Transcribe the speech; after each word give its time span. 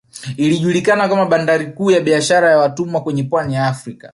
Ilijulikana 0.37 1.09
kama 1.09 1.25
bandari 1.25 1.65
kuu 1.71 1.91
ya 1.91 2.01
biashara 2.01 2.49
ya 2.49 2.57
watumwa 2.57 3.03
kwenye 3.03 3.23
pwani 3.23 3.53
ya 3.53 3.67
Afrika 3.67 4.09